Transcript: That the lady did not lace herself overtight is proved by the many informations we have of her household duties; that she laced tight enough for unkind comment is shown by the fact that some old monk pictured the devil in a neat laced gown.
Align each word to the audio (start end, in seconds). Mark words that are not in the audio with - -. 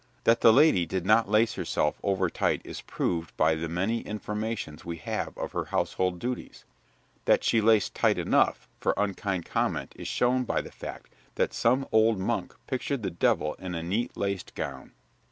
That 0.23 0.41
the 0.41 0.51
lady 0.51 0.87
did 0.87 1.05
not 1.05 1.29
lace 1.29 1.53
herself 1.53 1.99
overtight 2.01 2.61
is 2.65 2.81
proved 2.81 3.37
by 3.37 3.53
the 3.53 3.69
many 3.69 3.99
informations 4.01 4.83
we 4.83 4.97
have 4.97 5.37
of 5.37 5.51
her 5.51 5.65
household 5.65 6.17
duties; 6.17 6.65
that 7.25 7.43
she 7.43 7.61
laced 7.61 7.93
tight 7.93 8.17
enough 8.17 8.67
for 8.79 8.95
unkind 8.97 9.45
comment 9.45 9.93
is 9.95 10.07
shown 10.07 10.43
by 10.43 10.59
the 10.61 10.71
fact 10.71 11.11
that 11.35 11.53
some 11.53 11.87
old 11.91 12.17
monk 12.17 12.55
pictured 12.65 13.03
the 13.03 13.11
devil 13.11 13.53
in 13.59 13.75
a 13.75 13.83
neat 13.83 14.17
laced 14.17 14.55
gown. 14.55 14.93